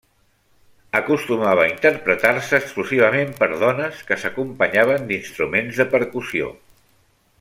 [0.99, 6.51] Acostumava a interpretar-se exclusivament per dones, que s'acompanyaven d'instruments de percussió.